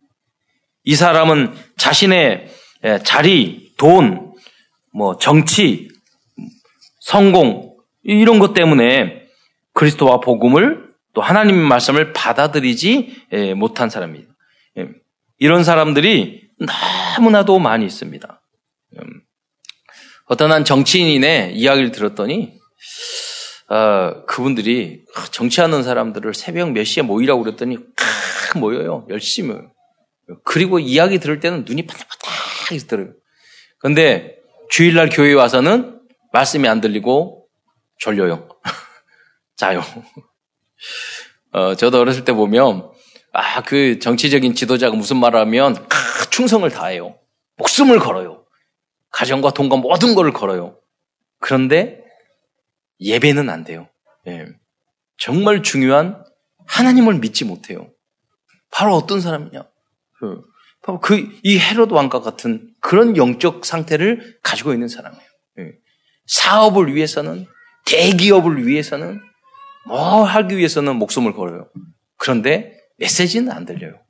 [0.84, 2.48] 이 사람은 자신의
[3.04, 4.32] 자리, 돈,
[4.92, 5.88] 뭐 정치,
[7.00, 9.22] 성공 이런 것 때문에
[9.74, 14.32] 그리스도와 복음을 또 하나님의 말씀을 받아들이지 예, 못한 사람입니다.
[14.78, 14.88] 예,
[15.38, 16.42] 이런 사람들이
[17.18, 18.42] 너무나도 많이 있습니다.
[18.98, 19.20] 음,
[20.26, 22.54] 어떤 한 정치인의 이야기를 들었더니
[23.68, 27.78] 어, 그분들이 정치하는 사람들을 새벽 몇 시에 모이라고 그랬더니
[28.56, 29.06] 모여요.
[29.08, 29.56] 열심히.
[30.44, 33.14] 그리고 이야기 들을 때는 눈이 반짝반짝 있더라고요.
[33.78, 34.36] 근데
[34.70, 36.00] 주일날 교회 와서는
[36.32, 37.46] 말씀이 안 들리고
[37.98, 38.48] 졸려요.
[39.56, 39.82] 자요.
[41.52, 42.90] 어, 저도 어렸을 때 보면,
[43.32, 47.18] 아, 그 정치적인 지도자가 무슨 말을 하면, 아, 충성을 다해요.
[47.56, 48.44] 목숨을 걸어요.
[49.10, 50.78] 가정과 돈과 모든 것을 걸어요.
[51.38, 52.02] 그런데
[53.00, 53.88] 예배는 안 돼요.
[54.26, 54.46] 예.
[55.18, 56.24] 정말 중요한
[56.66, 57.90] 하나님을 믿지 못해요.
[58.70, 59.64] 바로 어떤 사람이냐?
[60.22, 60.40] 그,
[60.82, 65.24] 바로 그, 이 헤롯 왕과 같은 그런 영적 상태를 가지고 있는 사람이에요.
[65.58, 65.72] 예.
[66.26, 67.46] 사업을 위해서는,
[67.86, 69.20] 대기업을 위해서는,
[69.88, 71.68] 뭐 하기 위해서는 목숨을 걸어요.
[72.16, 74.00] 그런데 메시지는 안 들려요.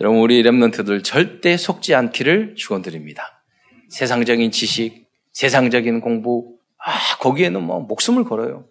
[0.00, 3.44] 여러분, 우리 랩런트들 절대 속지 않기를 축원드립니다.
[3.90, 8.70] 세상적인 지식, 세상적인 공부, 아, 거기에는 뭐 목숨을 걸어요.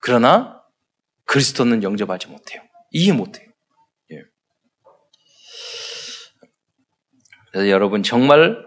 [0.00, 0.62] 그러나
[1.24, 2.62] 그리스도는 영접하지 못해요.
[2.90, 3.46] 이해 못해요.
[4.12, 4.22] 예.
[7.50, 8.64] 그래서 여러분 정말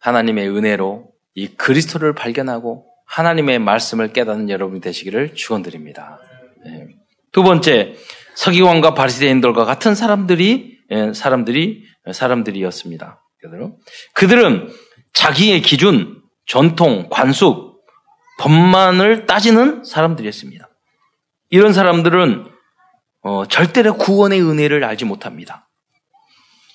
[0.00, 6.18] 하나님의 은혜로 이 그리스도를 발견하고 하나님의 말씀을 깨닫는 여러분이 되시기를 축원드립니다.
[6.64, 6.88] 네.
[7.30, 7.94] 두 번째,
[8.34, 13.22] 서기관과 바리새인들과 같은 사람들이 예, 사람들이 사람들이었습니다.
[14.14, 14.68] 그들은
[15.14, 17.72] 자기의 기준, 전통, 관습,
[18.38, 20.68] 법만을 따지는 사람들이었습니다.
[21.50, 22.46] 이런 사람들은
[23.22, 25.68] 어, 절대로 구원의 은혜를 알지 못합니다.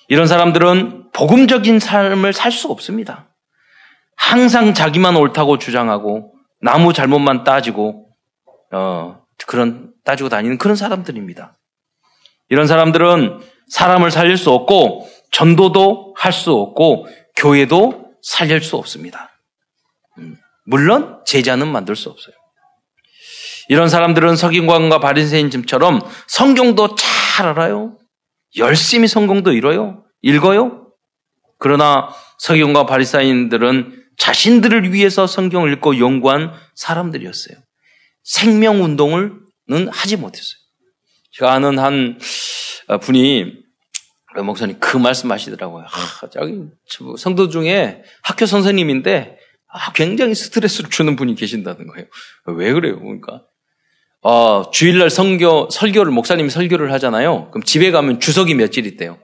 [0.08, 3.30] 이런 사람들은 복음적인 삶을 살수 없습니다.
[4.15, 8.10] 항상 자기만 옳다고 주장하고 나무 잘못만 따지고
[8.72, 11.54] 어, 그런 따지고 다니는 그런 사람들입니다.
[12.50, 13.39] 이런 사람들은
[13.70, 19.30] 사람을 살릴 수 없고 전도도 할 수 없고 교회도 살릴 수 없습니다.
[20.17, 22.36] 음, 물론 제자는 만들 수 없어요.
[23.70, 27.98] 이런 사람들은 석인관과 바리새인쯤처럼 성경도 잘 알아요.
[28.58, 30.04] 열심히 성경도 읽어요.
[30.22, 30.87] 읽어요.
[31.58, 37.58] 그러나 석인과 바리새인들은 자신들을 위해서 성경을 읽고 연구한 사람들이었어요.
[38.24, 40.58] 생명 운동을 는 하지 못했어요.
[41.32, 42.17] 제가 아는 한
[43.02, 43.54] 분이
[44.46, 45.84] 목사님 그 말씀 하시더라고요.
[45.84, 46.63] 아, 저기
[47.17, 52.08] 성도 중에 학교 선생님인데 아, 굉장히 스트레스를 주는 분이 계신다는 거예요.
[52.46, 52.98] 왜 그래요?
[52.98, 53.43] 그러니까
[54.22, 57.52] 어, 주일날 성교 설교를 목사님이 설교를 하잖아요.
[57.52, 59.20] 그럼 집에 가면 주석이 며칠 있대요.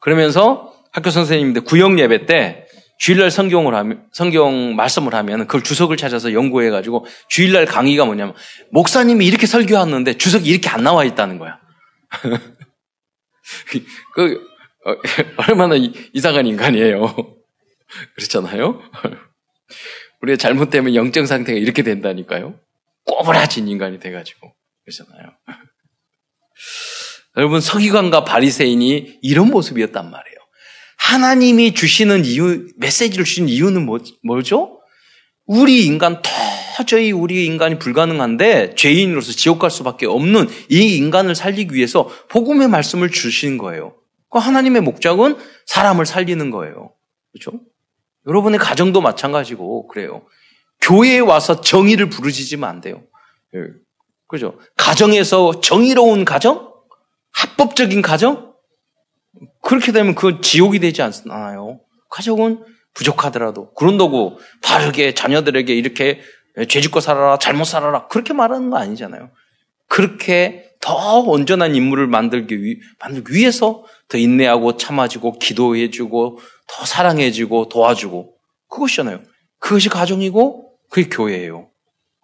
[0.00, 2.66] 그러면서 학교 선생님들 구역 예배 때
[2.98, 8.34] 주일날 성경을 하면 성경 말씀을 하면 그걸 주석을 찾아서 연구해 가지고 주일날 강의가 뭐냐면
[8.70, 11.58] 목사님이 이렇게 설교하는데 주석이 이렇게 안 나와 있다는 거야.
[14.14, 14.46] 그
[14.84, 14.94] 어,
[15.48, 15.74] 얼마나
[16.12, 17.14] 이상한 인간이에요.
[18.16, 18.80] 그렇잖아요.
[20.20, 22.58] 우리가 잘못되면 영적 상태가 이렇게 된다니까요.
[23.04, 25.32] 꼬부라진 인간이 돼가지고 그러잖아요.
[27.36, 30.31] 여러분 서기관과 바리새인이 이런 모습이었단 말이에요.
[31.02, 34.80] 하나님이 주시는 이유, 메시지를 주신 이유는 뭐, 뭐죠?
[35.46, 36.22] 우리 인간
[36.76, 43.10] 도저히 우리 인간이 불가능한데 죄인으로서 지옥 갈 수밖에 없는 이 인간을 살리기 위해서 복음의 말씀을
[43.10, 43.96] 주신 거예요.
[44.30, 45.36] 그 하나님의 목적은
[45.66, 46.92] 사람을 살리는 거예요.
[47.32, 47.60] 그렇죠?
[48.26, 50.22] 여러분의 가정도 마찬가지고 그래요.
[50.80, 53.02] 교회에 와서 정의를 부르짖으면 안 돼요.
[53.54, 53.58] 예.
[54.28, 54.58] 그죠?
[54.76, 56.72] 가정에서 정의로운 가정?
[57.32, 58.51] 합법적인 가정?
[59.62, 61.80] 그렇게 되면 그건 지옥이 되지 않나요?
[62.10, 63.72] 가족은 부족하더라도.
[63.72, 66.20] 그런다고 바르게 자녀들에게 이렇게
[66.68, 68.06] 죄짓고 살아라, 잘못 살아라.
[68.08, 69.30] 그렇게 말하는 거 아니잖아요.
[69.88, 78.34] 그렇게 더 온전한 인물을 만들기, 위, 만들기 위해서 더 인내하고 참아주고 기도해주고 더 사랑해주고 도와주고
[78.68, 79.22] 그것이잖아요.
[79.58, 81.68] 그것이 가정이고 그게 교회예요.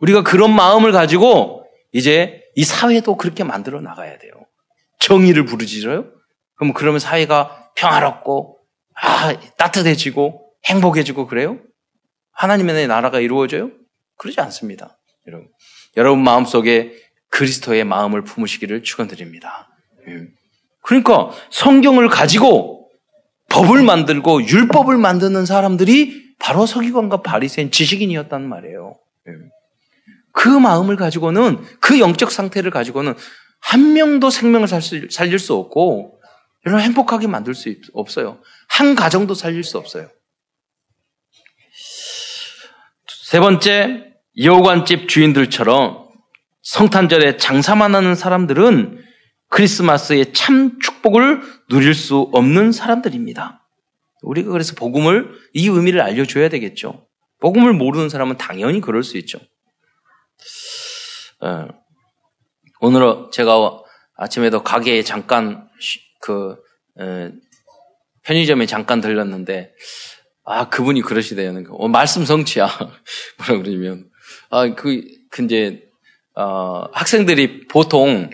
[0.00, 4.32] 우리가 그런 마음을 가지고 이제 이 사회도 그렇게 만들어 나가야 돼요.
[4.98, 6.17] 정의를 부르짖어요?
[6.58, 8.58] 그럼 그러면 사회가 평화롭고
[8.94, 11.58] 아, 따뜻해지고 행복해지고 그래요?
[12.32, 13.70] 하나님의 나라가 이루어져요?
[14.16, 14.98] 그러지 않습니다.
[15.26, 15.48] 여러분.
[15.96, 16.92] 여러분 마음속에
[17.30, 19.68] 그리스도의 마음을 품으시기를 축원드립니다.
[20.08, 20.26] 예.
[20.82, 22.90] 그러니까 성경을 가지고
[23.50, 28.98] 법을 만들고 율법을 만드는 사람들이 바로 서기관과 바리새인 지식인이었단 말이에요.
[29.28, 29.32] 예.
[30.32, 33.14] 그 마음을 가지고는 그 영적 상태를 가지고는
[33.60, 36.17] 한 명도 생명을 살릴 수 없고
[36.68, 38.40] 여러분 행복하게 만들 수 없어요.
[38.68, 40.10] 한 가정도 살릴 수 없어요.
[43.24, 46.08] 세 번째 여관집 주인들처럼
[46.62, 49.02] 성탄절에 장사만 하는 사람들은
[49.48, 53.66] 크리스마스의 참 축복을 누릴 수 없는 사람들입니다.
[54.22, 57.06] 우리가 그래서 복음을 이 의미를 알려줘야 되겠죠.
[57.40, 59.38] 복음을 모르는 사람은 당연히 그럴 수 있죠.
[61.40, 61.68] 어,
[62.80, 63.82] 오늘 제가
[64.16, 65.68] 아침에도 가게에 잠깐
[66.20, 66.56] 그
[67.00, 67.30] 에,
[68.22, 69.72] 편의점에 잠깐 들렸는데
[70.44, 71.64] 아 그분이 그러시대요.
[71.70, 72.66] 어, 말씀 성취야
[73.38, 74.08] 뭐라 그러면
[74.50, 75.82] 아그 근데
[76.34, 78.30] 어, 학생들이 보통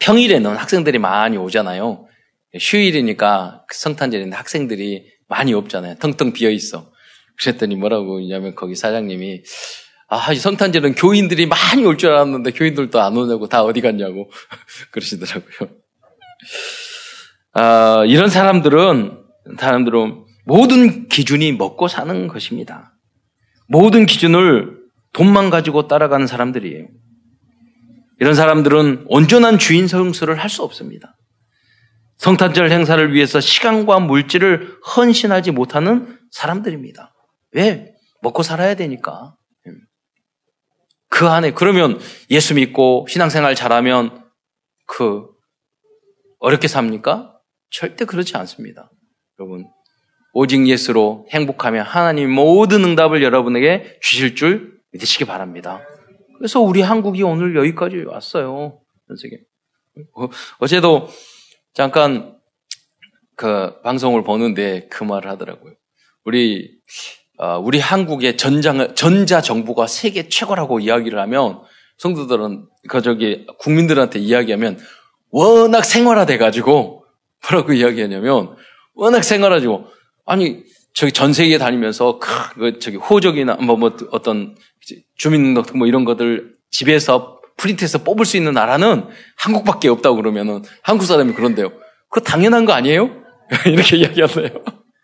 [0.00, 2.06] 평일에는 학생들이 많이 오잖아요.
[2.58, 5.96] 휴일이니까 성탄절인데 학생들이 많이 없잖아요.
[5.96, 6.90] 텅텅 비어 있어.
[7.38, 9.42] 그랬더니 뭐라고 했냐면 거기 사장님이
[10.08, 14.30] 아, 성탄절은 교인들이 많이 올 줄 알았는데 교인들도 안 오냐고 다 어디 갔냐고
[14.90, 15.70] 그러시더라고요.
[17.60, 19.22] 아, 이런 사람들은
[19.58, 22.94] 사람들은 모든 기준이 먹고 사는 것입니다.
[23.68, 24.78] 모든 기준을
[25.12, 26.86] 돈만 가지고 따라가는 사람들이에요.
[28.18, 31.18] 이런 사람들은 온전한 주인 성수를 할 수 없습니다.
[32.16, 37.12] 성탄절 행사를 위해서 시간과 물질을 헌신하지 못하는 사람들입니다.
[37.52, 37.92] 왜?
[38.22, 39.36] 먹고 살아야 되니까.
[41.10, 41.98] 그 안에, 그러면
[42.30, 44.24] 예수 믿고 신앙생활 잘하면
[44.86, 45.26] 그,
[46.38, 47.29] 어렵게 삽니까?
[47.70, 48.90] 절대 그렇지 않습니다.
[49.38, 49.66] 여러분,
[50.32, 55.80] 오직 예수로 행복하면 하나님 모든 응답을 여러분에게 주실 줄 믿으시기 바랍니다.
[56.38, 58.80] 그래서 우리 한국이 오늘 여기까지 왔어요.
[59.06, 59.40] 전 세계.
[60.14, 60.28] 어,
[60.58, 61.08] 어제도
[61.74, 62.38] 잠깐
[63.36, 65.74] 그 방송을 보는데 그 말을 하더라고요.
[66.24, 66.78] 우리
[67.38, 71.62] 어, 우리 한국의 전장 전자 정부가 세계 최고라고 이야기를 하면
[71.98, 74.78] 성도들은 그 저기 국민들한테 이야기하면
[75.30, 76.99] 워낙 생활화돼 가지고
[77.48, 78.56] 뭐라고 이야기하냐면
[78.94, 79.86] 워낙 생활화지고
[80.26, 84.56] 아니 저기 전 세계 다니면서 그 저기 호적이나 뭐, 뭐 어떤
[85.16, 91.34] 주민등록 뭐 이런 것들 집에서 프린트해서 뽑을 수 있는 나라는 한국밖에 없다고 그러면은 한국 사람이
[91.34, 91.72] 그런데요.
[92.08, 93.22] 그거 당연한 거 아니에요?
[93.66, 94.48] 이렇게 이야기하세요.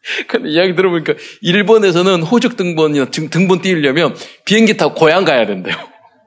[0.29, 5.75] 근데 이야기 들어보니까 일본에서는 호적 등본이나 등, 본 띄우려면 비행기 타고 고향 가야 된대요.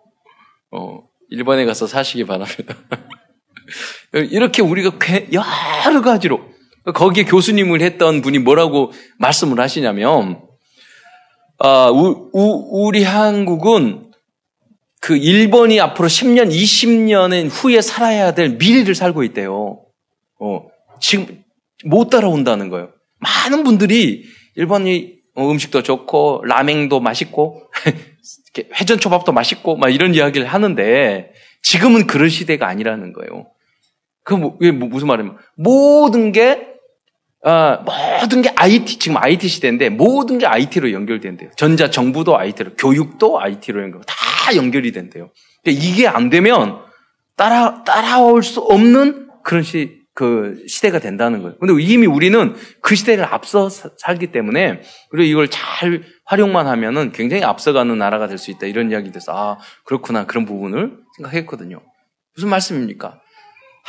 [0.71, 2.75] 어, 일본에 가서 사시기 바랍니다.
[4.13, 4.97] 이렇게 우리가
[5.31, 6.41] 여러 가지로
[6.93, 10.41] 거기에 교수님을 했던 분이 뭐라고 말씀을 하시냐면
[11.59, 14.11] 어, 우, 우, 우리 한국은
[15.01, 19.81] 그 일본이 앞으로 10년, 20년 후에 살아야 될 미래를 살고 있대요.
[20.39, 20.67] 어,
[21.01, 21.43] 지금
[21.83, 22.91] 못 따라온다는 거예요.
[23.19, 24.23] 많은 분들이
[24.55, 27.69] 일본이 어, 음식도 좋고 라멘도 맛있고
[28.79, 33.47] 회전 초밥도 맛있고 막 이런 이야기를 하는데 지금은 그런 시대가 아니라는 거예요.
[34.29, 36.67] 그 뭐, 뭐, 무슨 말이냐면 모든 게
[37.43, 37.83] 어,
[38.21, 41.49] 모든 게 IT 지금 IT 시대인데 모든 게 IT로 연결된대요.
[41.57, 45.31] 전자 정부도 IT로, 교육도 IT로 연결, 다 연결이 된대요.
[45.63, 46.77] 그러니까 이게 안 되면
[47.35, 51.57] 따라 따라올 수 없는 그런 시, 그 시대가 된다는 거예요.
[51.59, 57.97] 근데 이미 우리는 그 시대를 앞서 살기 때문에 그리고 이걸 잘 활용만 하면은 굉장히 앞서가는
[57.97, 58.67] 나라가 될 수 있다.
[58.67, 60.25] 이런 이야기 돼서 아, 그렇구나.
[60.25, 61.81] 그런 부분을 생각했거든요.
[62.35, 63.21] 무슨 말씀입니까?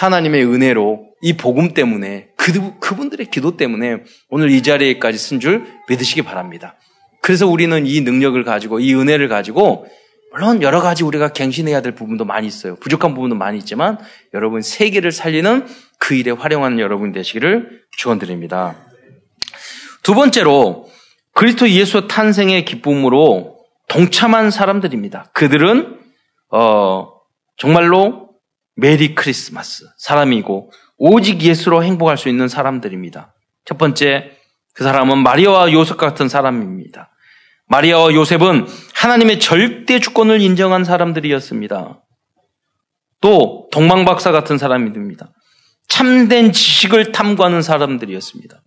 [0.01, 3.99] 하나님의 은혜로 이 복음 때문에 그, 그분들의 기도 때문에
[4.31, 6.77] 오늘 이 자리에까지 쓴 줄 믿으시기 바랍니다.
[7.21, 9.87] 그래서 우리는 이 능력을 가지고 이 은혜를 가지고
[10.33, 12.77] 물론 여러 가지 우리가 갱신해야 될 부분도 많이 있어요.
[12.77, 13.99] 부족한 부분도 많이 있지만
[14.33, 15.67] 여러분 세계를 살리는
[15.99, 18.77] 그 일에 활용하는 여러분 되시기를 축원드립니다.
[20.03, 20.89] 두 번째로
[21.35, 23.59] 그리스도 예수 탄생의 기쁨으로
[23.89, 25.27] 동참한 사람들입니다.
[25.35, 25.99] 그들은
[26.51, 27.09] 어,
[27.59, 28.30] 정말로
[28.81, 33.35] 메리 크리스마스 사람이고 오직 예수로 행복할 수 있는 사람들입니다.
[33.65, 34.33] 첫 번째
[34.75, 37.11] 그 사람은 마리아와 요셉 같은 사람입니다.
[37.67, 42.03] 마리아와 요셉은 하나님의 절대 주권을 인정한 사람들이었습니다.
[43.21, 45.33] 또 동방박사 같은 사람입니다.
[45.89, 48.63] 참된 지식을 탐구하는 사람들이었습니다.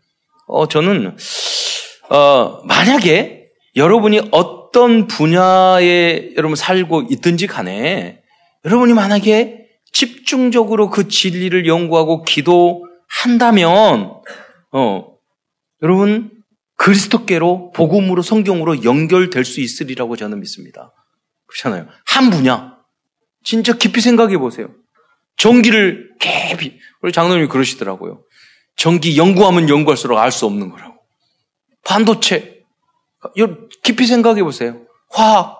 [0.48, 1.18] 어, 저는
[2.10, 8.22] 어, 만약에 여러분이 어떤 분야에 여러분 살고 있든지 간에
[8.66, 9.63] 여러분이 만약에
[9.94, 14.22] 집중적으로 그 진리를 연구하고 기도한다면
[14.72, 15.18] 어,
[15.82, 16.32] 여러분
[16.76, 20.92] 그리스도께로 복음으로 성경으로 연결될 수 있으리라고 저는 믿습니다.
[21.46, 21.88] 그렇잖아요.
[22.06, 22.78] 한 분야.
[23.44, 24.74] 진짜 깊이 생각해 보세요.
[25.38, 28.24] 전기를 깊이 우리 장로님이 그러시더라고요.
[28.76, 30.96] 전기 연구하면 연구할수록 알 수 없는 거라고.
[31.86, 32.64] 반도체.
[33.84, 34.86] 깊이 생각해 보세요.
[35.10, 35.60] 화학.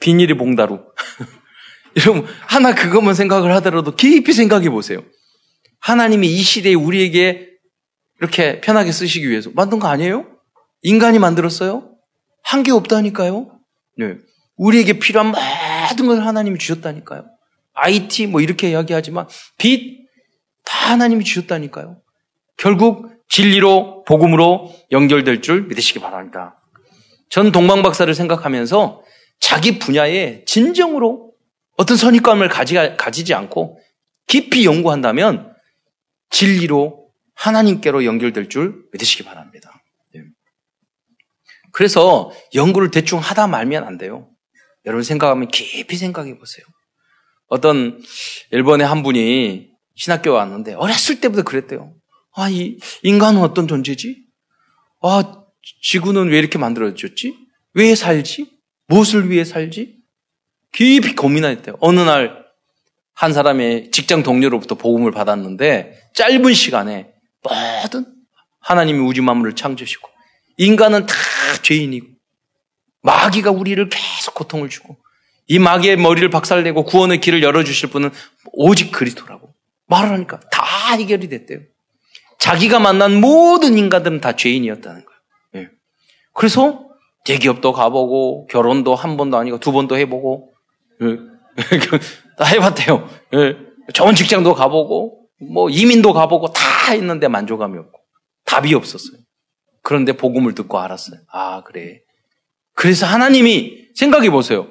[0.00, 0.84] 비닐이 봉다루.
[1.98, 5.02] 여러분, 하나 그것만 생각을 하더라도 깊이 생각해 보세요.
[5.80, 7.48] 하나님이 이 시대에 우리에게
[8.20, 10.26] 이렇게 편하게 쓰시기 위해서 만든 거 아니에요?
[10.82, 11.90] 인간이 만들었어요?
[12.42, 13.50] 한 게 없다니까요?
[13.98, 14.16] 네.
[14.56, 15.32] 우리에게 필요한
[15.90, 17.24] 모든 걸 하나님이 주셨다니까요.
[17.74, 19.26] IT 뭐 이렇게 이야기하지만
[19.58, 20.04] 빛
[20.64, 22.00] 다 하나님이 주셨다니까요.
[22.56, 26.62] 결국 진리로 복음으로 연결될 줄 믿으시기 바랍니다.
[27.28, 29.02] 전 동방 박사를 생각하면서
[29.40, 31.32] 자기 분야에 진정으로
[31.76, 33.80] 어떤 선입감을 가지, 가지지 않고
[34.26, 35.52] 깊이 연구한다면
[36.30, 39.82] 진리로 하나님께로 연결될 줄 믿으시기 바랍니다.
[40.16, 40.22] 예.
[41.72, 44.30] 그래서 연구를 대충 하다 말면 안 돼요.
[44.86, 46.64] 여러분 생각하면 깊이 생각해 보세요.
[47.46, 48.00] 어떤
[48.50, 51.94] 일본의 한 분이 신학교 왔는데 어렸을 때부터 그랬대요.
[52.36, 54.24] 아, 이 인간은 어떤 존재지?
[55.02, 55.44] 아,
[55.82, 57.36] 지구는 왜 이렇게 만들어졌지?
[57.74, 58.58] 왜 살지?
[58.88, 60.03] 무엇을 위해 살지?
[60.74, 61.76] 깊이 고민했대요.
[61.80, 62.44] 어느 날
[63.14, 68.06] 한 사람의 직장 동료로부터 복음을 받았는데 짧은 시간에 모든
[68.60, 70.08] 하나님이 우주 만물을 창조시고
[70.58, 71.14] 인간은 다
[71.62, 72.06] 죄인이고
[73.02, 74.96] 마귀가 우리를 계속 고통을 주고
[75.46, 78.10] 이 마귀의 머리를 박살내고 구원의 길을 열어주실 분은
[78.52, 79.54] 오직 그리스도라고
[79.86, 81.60] 말을 하니까 다 해결이 됐대요.
[82.38, 85.20] 자기가 만난 모든 인간들은 다 죄인이었다는 거예요.
[85.56, 85.70] 예.
[86.32, 86.88] 그래서
[87.24, 90.53] 대기업도 가보고 결혼도 한 번도 아니고 두 번도 해보고 예.
[92.38, 93.08] 다 해봤대요.
[93.34, 93.56] 예.
[93.92, 98.00] 좋은 직장도 가보고 뭐 이민도 가보고 다 했는데 만족감이 없고
[98.46, 99.18] 답이 없었어요.
[99.82, 101.20] 그런데 복음을 듣고 알았어요.
[101.32, 102.00] 아 그래.
[102.74, 104.68] 그래서 하나님이 생각해 보세요.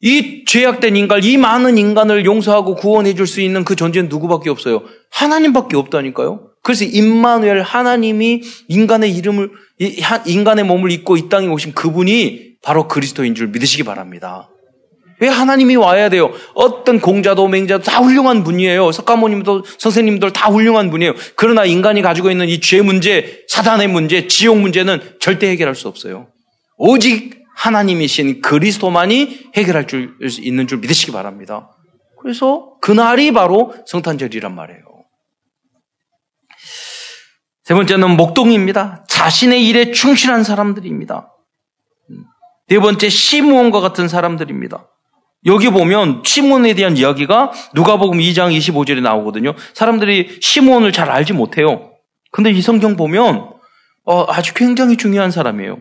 [0.00, 4.82] 이 죄악된 인간, 이 많은 인간을 용서하고 구원해 줄 수 있는 그 존재는 누구밖에 없어요.
[5.10, 6.52] 하나님밖에 없다니까요.
[6.62, 9.50] 그래서 임마누엘 하나님이 인간의 이름을
[10.26, 14.50] 인간의 몸을 입고 이 땅에 오신 그분이 바로 그리스도인 줄 믿으시기 바랍니다.
[15.20, 16.32] 왜 하나님이 와야 돼요?
[16.54, 18.92] 어떤 공자도 맹자도 다 훌륭한 분이에요.
[18.92, 21.14] 석가모님도 선생님들 다 훌륭한 분이에요.
[21.36, 26.28] 그러나 인간이 가지고 있는 이 죄 문제, 사단의 문제, 지옥 문제는 절대 해결할 수 없어요.
[26.76, 31.70] 오직 하나님이신 그리스도만이 해결할 줄 있는 줄 믿으시기 바랍니다.
[32.20, 34.82] 그래서 그날이 바로 성탄절이란 말이에요.
[37.64, 39.04] 세 번째는 목동입니다.
[39.08, 41.34] 자신의 일에 충실한 사람들입니다.
[42.68, 44.88] 네 번째 시므온과 같은 사람들입니다.
[45.46, 49.54] 여기 보면 시몬에 대한 이야기가 누가복음 2장 25절에 나오거든요.
[49.72, 51.92] 사람들이 시몬을 잘 알지 못해요.
[52.30, 53.50] 근데 이 성경 보면
[54.04, 55.78] 어, 아주 굉장히 중요한 사람이에요.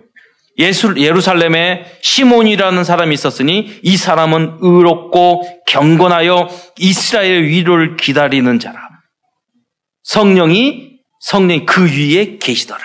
[0.59, 6.49] 예수, 예루살렘에 시몬이라는 사람이 있었으니 이 사람은 의롭고 경건하여
[6.79, 8.79] 이스라엘 위로를 기다리는 자라.
[10.03, 12.81] 성령이 성령 그 위에 계시더라.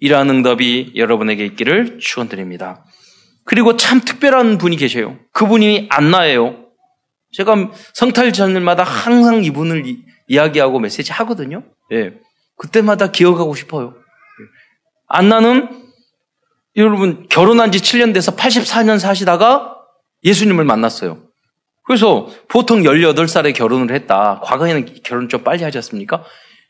[0.00, 2.84] 이러한 응답이 여러분에게 있기를 축원드립니다.
[3.44, 5.18] 그리고 참 특별한 분이 계셔요.
[5.32, 6.66] 그분이 안나예요.
[7.32, 11.64] 제가 성탈 전일마다 항상 이분을 이, 야기하고 메시지 하거든요.
[11.92, 12.14] 예.
[12.56, 13.94] 그때마다 기억하고 싶어요.
[15.08, 15.82] 안나는
[16.76, 19.76] 여러분 결혼한 지 7년 돼서 84년 사시다가
[20.24, 21.18] 예수님을 만났어요.
[21.84, 24.40] 그래서 보통 18살에 결혼을 했다.
[24.44, 26.24] 과거에는 결혼 좀 빨리 하지 않습니까?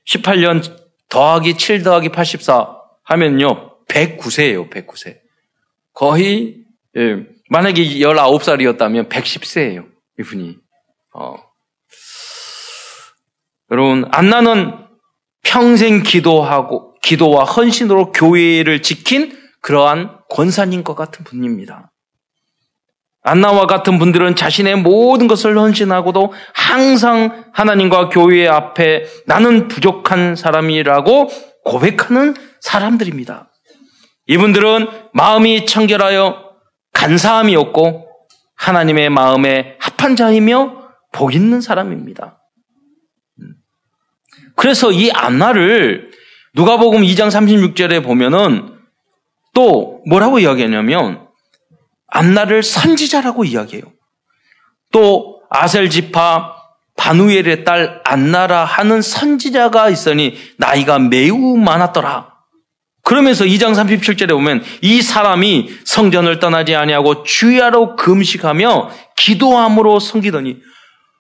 [0.09, 0.77] 18년
[1.09, 3.85] 더하기 7 더하기 84 하면요.
[3.87, 4.71] 109세예요.
[4.71, 5.19] 109세.
[5.93, 6.62] 거의
[6.97, 9.87] 예, 만약에 19살이었다면 110세예요.
[10.19, 10.57] 이분이.
[11.15, 11.37] 어.
[13.71, 14.75] 여러분 안나는
[15.43, 21.91] 평생 기도하고 기도와 헌신으로 교회를 지킨 그러한 권사님 과 같은 분입니다.
[23.23, 31.29] 안나와 같은 분들은 자신의 모든 것을 헌신하고도 항상 하나님과 교회 앞에 나는 부족한 사람이라고
[31.65, 33.49] 고백하는 사람들입니다.
[34.27, 36.52] 이분들은 마음이 청결하여
[37.03, 38.09] 간사함이 없고
[38.55, 42.41] 하나님의 마음에 합한 자이며 복 있는 사람입니다.
[44.55, 46.13] 그래서 이 안나를
[46.55, 48.79] 누가복음 2장 36절에 보면은
[49.53, 51.27] 또 뭐라고 이야기하냐면
[52.07, 53.83] 안나를 선지자라고 이야기해요.
[54.93, 56.55] 또 아셀 지파
[56.97, 62.32] 바누엘의 딸 안나라 하는 선지자가 있으니 나이가 매우 많았더라.
[63.05, 70.59] 그러면서 2장 37절에 보면 이 사람이 성전을 떠나지 아니하고 주야로 금식하며 기도함으로 섬기더니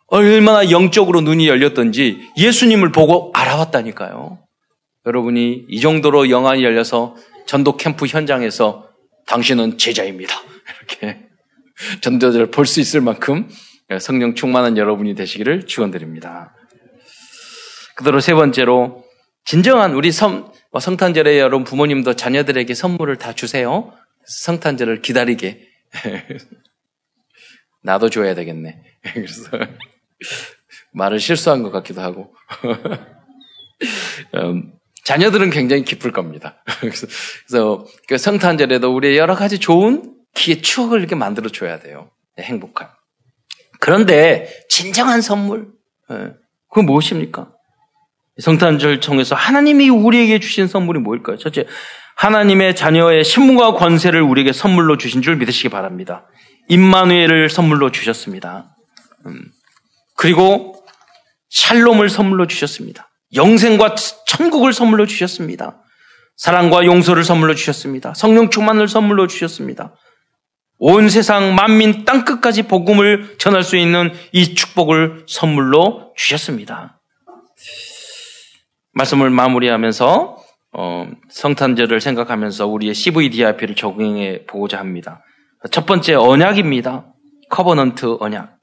[0.06, 4.38] 얼마나 영적으로 눈이 열렸던지 예수님을 보고 알아왔다니까요.
[5.06, 7.16] 여러분이 이 정도로 영안이 열려서
[7.46, 8.88] 전도 캠프 현장에서
[9.26, 10.34] 당신은 제자입니다.
[11.00, 11.20] 이렇게
[12.00, 13.48] 전도자를 볼 수 있을 만큼
[14.00, 16.54] 성령 충만한 여러분이 되시기를 축원드립니다.
[17.96, 19.04] 그대로 세 번째로
[19.44, 23.92] 진정한 우리 성, 성탄절에 여러분 부모님도 자녀들에게 선물을 다 주세요.
[24.24, 25.68] 성탄절을 기다리게.
[27.82, 28.82] 나도 줘야 되겠네.
[29.12, 29.50] 그래서
[30.92, 32.34] 말을 실수한 것 같기도 하고.
[34.36, 34.72] 음,
[35.04, 36.62] 자녀들은 굉장히 기쁠 겁니다.
[36.80, 37.06] 그래서,
[37.46, 42.10] 그래서 그 성탄절에도 우리의 여러 가지 좋은 기회 추억을 이렇게 만들어 줘야 돼요.
[42.36, 42.88] 네, 행복한.
[43.80, 45.72] 그런데 진정한 선물,
[46.10, 46.32] 예,
[46.68, 47.52] 그건 무엇입니까?
[48.40, 51.36] 성탄절 통해서 하나님이 우리에게 주신 선물이 뭘까요?
[51.36, 51.66] 첫째,
[52.16, 56.26] 하나님의 자녀의 신분과 권세를 우리에게 선물로 주신 줄 믿으시기 바랍니다.
[56.68, 58.76] 임마누엘을 선물로 주셨습니다.
[59.26, 59.42] 음,
[60.16, 60.82] 그리고
[61.50, 63.10] 샬롬을 선물로 주셨습니다.
[63.34, 63.94] 영생과
[64.26, 65.82] 천국을 선물로 주셨습니다.
[66.36, 68.14] 사랑과 용서를 선물로 주셨습니다.
[68.14, 69.94] 성령 충만을 선물로 주셨습니다.
[70.78, 77.01] 온 세상 만민 땅 끝까지 복음을 전할 수 있는 이 축복을 선물로 주셨습니다.
[78.92, 80.36] 말씀을 마무리하면서
[80.74, 85.22] 어, 성탄절을 생각하면서 우리의 CVDIP를 적용해 보고자 합니다.
[85.70, 87.06] 첫 번째 언약입니다.
[87.50, 88.56] Covenant 언약.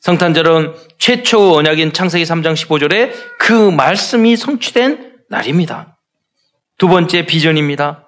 [0.00, 5.98] 성탄절은 최초 언약인 창세기 3장 15절에 그 말씀이 성취된 날입니다.
[6.78, 8.06] 두 번째 비전입니다.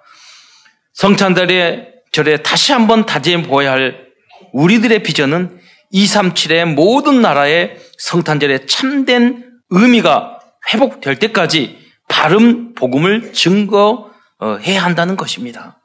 [0.93, 4.07] 성탄절에 절에 다시 한번 다짐해 보아야 할
[4.53, 5.59] 우리들의 비전은
[5.93, 10.40] 237의 모든 나라의 성탄절의 참된 의미가
[10.73, 15.79] 회복될 때까지 바른 복음을 증거해야 한다는 것입니다.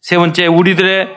[0.00, 1.08] 세 번째, 우리들의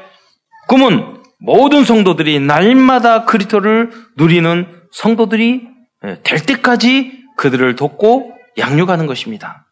[0.68, 5.68] 꿈은 모든 성도들이 날마다 그리스도를 누리는 성도들이
[6.06, 9.68] 예, 될 때까지 그들을 돕고 양육하는 것입니다.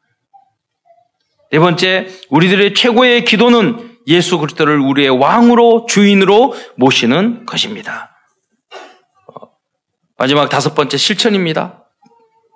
[1.52, 8.16] 네 번째, 우리들의 최고의 기도는 예수 그리스도를 우리의 왕으로 주인으로 모시는 것입니다.
[9.28, 9.50] 어,
[10.18, 11.87] 마지막 다섯 번째 실천입니다.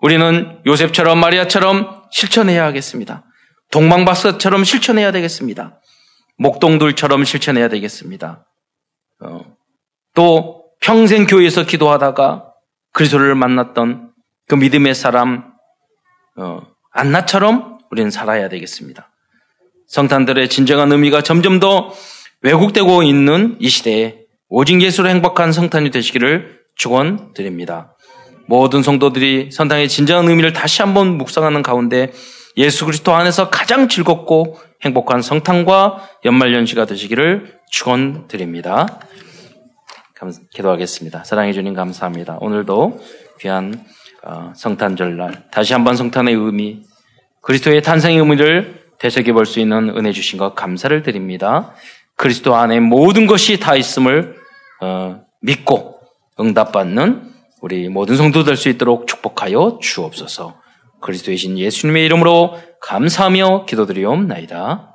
[0.01, 3.23] 우리는 요셉처럼 마리아처럼 실천해야 하겠습니다.
[3.71, 5.79] 동방박사처럼 실천해야 되겠습니다.
[6.37, 8.45] 목동들처럼 실천해야 되겠습니다.
[9.23, 9.45] 어,
[10.15, 12.51] 또 평생 교회에서 기도하다가
[12.93, 14.11] 그리스도를 만났던
[14.47, 15.53] 그 믿음의 사람
[16.35, 19.11] 어, 안나처럼 우리는 살아야 되겠습니다.
[19.87, 21.93] 성탄들의 진정한 의미가 점점 더
[22.41, 27.95] 왜곡되고 있는 이 시대에 오직 예수로 행복한 성탄이 되시기를 축원드립니다.
[28.45, 32.11] 모든 성도들이 성탄의 진정한 의미를 다시 한번 묵상하는 가운데
[32.57, 38.99] 예수 그리스도 안에서 가장 즐겁고 행복한 성탄과 연말 연시가 되시기를 축원드립니다.
[40.53, 41.23] 기도하겠습니다.
[41.23, 42.37] 사랑해 주님 감사합니다.
[42.41, 42.99] 오늘도
[43.39, 43.83] 귀한
[44.23, 46.83] 어, 성탄절 날 다시 한번 성탄의 의미
[47.41, 51.73] 그리스도의 탄생의 의미를 되새겨 볼 수 있는 은혜 주신 것 감사를 드립니다.
[52.15, 54.35] 그리스도 안에 모든 것이 다 있음을
[54.81, 55.99] 어, 믿고
[56.39, 57.30] 응답받는
[57.61, 60.55] 우리 모든 성도 될 수 있도록 축복하여 주옵소서.
[61.01, 64.90] 그리스도의 신 예수님의 이름으로 감사하며 기도드리옵나이다.